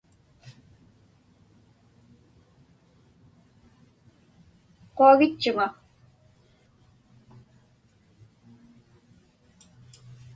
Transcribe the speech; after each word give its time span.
Quagitchuŋa. 4.95 5.67